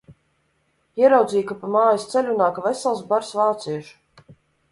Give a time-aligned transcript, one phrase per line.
[1.01, 4.35] Ieraudzīju, ka pa mājas ceļu nāk vesels bars vāciešu.